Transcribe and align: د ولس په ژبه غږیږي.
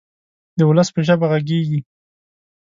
د 0.57 0.59
ولس 0.69 0.89
په 0.95 0.99
ژبه 1.07 1.25
غږیږي. 1.31 1.79